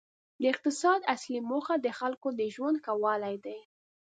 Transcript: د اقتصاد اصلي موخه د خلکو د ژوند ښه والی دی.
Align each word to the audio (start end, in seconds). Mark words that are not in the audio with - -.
د 0.41 0.43
اقتصاد 0.53 1.01
اصلي 1.13 1.39
موخه 1.51 1.75
د 1.79 1.87
خلکو 1.99 2.27
د 2.39 2.41
ژوند 2.53 2.77
ښه 2.83 2.93
والی 3.03 3.35
دی. 3.45 3.59